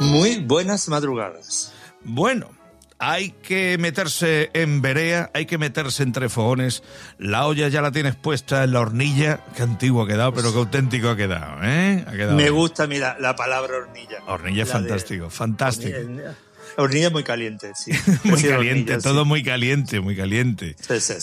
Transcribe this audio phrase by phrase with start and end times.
[0.00, 1.72] Muy buenas madrugadas.
[2.04, 2.50] Bueno,
[2.98, 6.82] hay que meterse en berea, hay que meterse entre fogones.
[7.18, 9.40] La olla ya la tienes puesta en la hornilla.
[9.56, 12.04] Qué antiguo ha quedado, pero qué auténtico ha quedado, ¿eh?
[12.06, 12.54] Ha quedado Me bien.
[12.54, 14.18] gusta, mira, la palabra hornilla.
[14.26, 15.96] Hornilla es de- fantástico, fantástico.
[15.98, 16.34] Hornilla,
[16.76, 17.90] hornilla muy caliente, sí.
[18.24, 19.28] Muy Sí, caliente, hornilla, todo sí.
[19.28, 20.76] muy caliente, muy caliente.
[20.78, 21.14] Sí.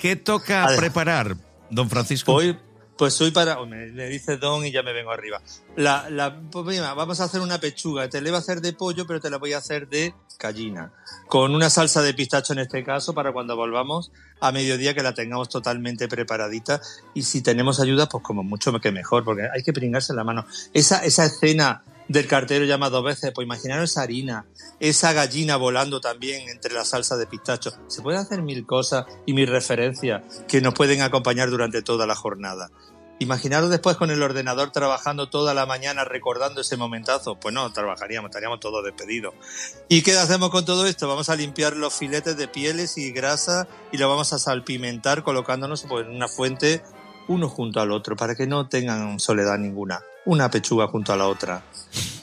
[0.00, 1.36] ¿Qué toca preparar,
[1.70, 2.32] don Francisco?
[2.32, 2.56] Hoy,
[2.96, 3.64] pues hoy para.
[3.64, 5.40] Me, dice Don y ya me vengo arriba.
[5.76, 8.08] La, la, pues vamos a hacer una pechuga.
[8.08, 10.92] Te la iba a hacer de pollo, pero te la voy a hacer de gallina.
[11.28, 15.14] Con una salsa de pistacho en este caso, para cuando volvamos a mediodía que la
[15.14, 16.80] tengamos totalmente preparadita.
[17.14, 20.44] Y si tenemos ayuda, pues como mucho que mejor, porque hay que pringarse la mano.
[20.72, 24.46] Esa, esa escena del cartero llama dos veces, pues imaginaros esa harina,
[24.80, 27.72] esa gallina volando también entre la salsa de pistacho.
[27.88, 32.14] Se pueden hacer mil cosas y mil referencias que nos pueden acompañar durante toda la
[32.14, 32.70] jornada.
[33.22, 37.36] Imaginaros después con el ordenador trabajando toda la mañana recordando ese momentazo.
[37.36, 39.32] Pues no, trabajaríamos, estaríamos todos despedidos.
[39.88, 41.06] ¿Y qué hacemos con todo esto?
[41.06, 45.84] Vamos a limpiar los filetes de pieles y grasa y lo vamos a salpimentar colocándonos
[45.88, 46.82] pues, en una fuente
[47.28, 50.00] uno junto al otro para que no tengan soledad ninguna.
[50.24, 51.62] Una pechuga junto a la otra.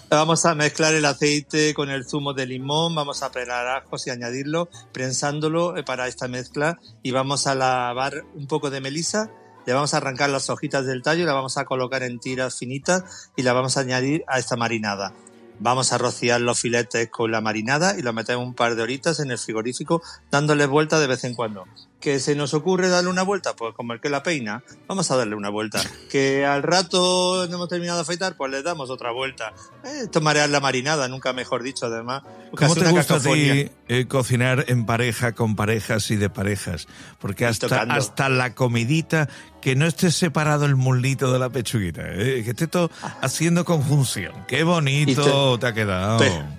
[0.09, 4.09] Vamos a mezclar el aceite con el zumo de limón, vamos a pelar ajos y
[4.09, 9.30] añadirlo, prensándolo eh, para esta mezcla y vamos a lavar un poco de melisa,
[9.67, 13.30] le vamos a arrancar las hojitas del tallo la vamos a colocar en tiras finitas
[13.36, 15.13] y la vamos a añadir a esta marinada.
[15.59, 19.19] Vamos a rociar los filetes con la marinada y lo metemos un par de horitas
[19.19, 21.66] en el frigorífico dándole vuelta de vez en cuando.
[22.00, 23.55] ¿Que se nos ocurre darle una vuelta?
[23.55, 25.81] Pues como el que la peina, vamos a darle una vuelta.
[26.11, 28.38] ¿Que al rato no hemos terminado de afeitar?
[28.38, 29.53] Pues le damos otra vuelta.
[29.83, 32.23] Eh, esto es marear la marinada, nunca mejor dicho además.
[32.56, 33.53] ¿Cómo te gusta a cacofonía.
[33.66, 36.88] ti eh, cocinar en pareja, con parejas y de parejas?
[37.19, 39.28] Porque hasta, hasta la comidita,
[39.61, 42.89] que no esté separado el mulito de la pechuguita, eh, que esté todo
[43.22, 44.34] haciendo conjunción.
[44.47, 46.19] Qué bonito te, ha quedado.
[46.19, 46.58] Pe-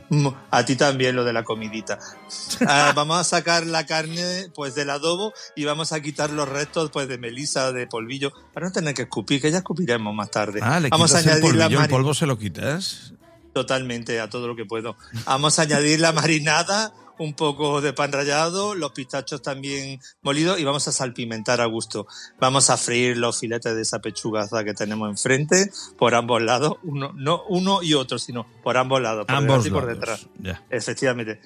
[0.50, 1.98] a ti también lo de la comidita.
[2.66, 6.90] Ah, vamos a sacar la carne pues del adobo y vamos a quitar los restos
[6.90, 10.60] pues de melisa, de polvillo, para no tener que escupir, que ya escupiremos más tarde.
[10.62, 13.12] Ah, le vamos a el añadir la el mari- polvo se lo quitas.
[13.52, 14.96] totalmente a todo lo que puedo.
[15.26, 20.64] Vamos a añadir la marinada, un poco de pan rallado, los pistachos también molidos y
[20.64, 22.06] vamos a salpimentar a gusto.
[22.40, 27.12] Vamos a freír los filetes de esa pechugaza que tenemos enfrente por ambos lados, uno,
[27.14, 30.28] no uno y otro, sino por ambos lados, por Ambos y por detrás.
[30.70, 31.40] Efectivamente.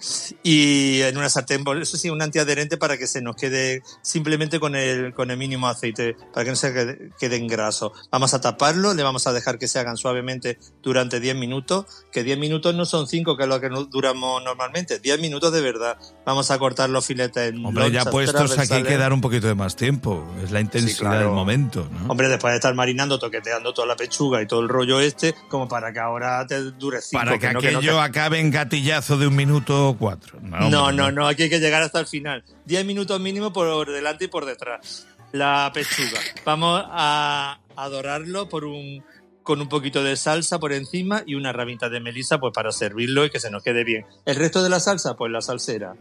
[0.45, 4.77] Y en una sartén, eso sí, un antiadherente para que se nos quede simplemente con
[4.77, 7.93] el, con el mínimo aceite, para que no se quede, quede en graso.
[8.13, 12.23] Vamos a taparlo, le vamos a dejar que se hagan suavemente durante 10 minutos, que
[12.23, 15.97] 10 minutos no son 5, que es lo que duramos normalmente, 10 minutos de verdad.
[16.25, 19.47] Vamos a cortar los filetes en Hombre, ya puestos aquí hay que dar un poquito
[19.49, 20.25] de más tiempo.
[20.43, 21.19] Es la intensidad claro.
[21.27, 22.07] del momento, ¿no?
[22.09, 25.67] Hombre, después de estar marinando, toqueteando toda la pechuga y todo el rollo este, como
[25.67, 27.25] para que ahora te dure 5.
[27.25, 30.39] Para que, no, que no, aquello que- acabe en gatillazo de un minuto o cuatro.
[30.43, 32.45] No, No, no, no, aquí hay que llegar hasta el final.
[32.67, 35.07] 10 minutos mínimo por delante y por detrás.
[35.33, 36.21] La pechuga.
[36.45, 39.05] Vamos a, a dorarlo por un,
[39.45, 43.25] con un poquito de salsa por encima y una ramita de melisa pues para servirlo
[43.25, 44.05] y que se nos quede bien.
[44.25, 45.95] El resto de la salsa, pues la salsera.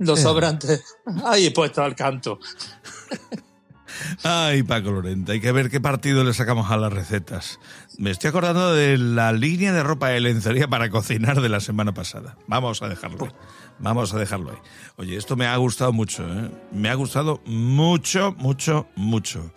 [0.00, 0.22] Los Eh.
[0.22, 0.84] sobrantes,
[1.24, 2.38] ahí puesto al canto.
[4.22, 7.58] Ay, Paco Lorente, hay que ver qué partido le sacamos a las recetas.
[7.98, 11.92] Me estoy acordando de la línea de ropa de lencería para cocinar de la semana
[11.94, 12.36] pasada.
[12.46, 13.32] Vamos a dejarlo ahí.
[13.80, 14.58] Vamos a dejarlo ahí.
[14.96, 16.50] Oye, esto me ha gustado mucho, ¿eh?
[16.70, 19.52] Me ha gustado mucho, mucho, mucho.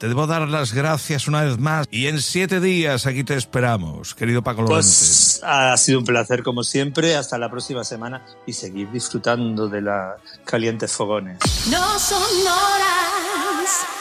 [0.00, 4.14] Te debo dar las gracias una vez más y en siete días aquí te esperamos,
[4.14, 4.76] querido Paco Lorente.
[4.76, 7.16] Pues ha sido un placer como siempre.
[7.16, 10.14] Hasta la próxima semana y seguir disfrutando de las
[10.46, 11.36] calientes fogones.
[11.70, 13.99] No son horas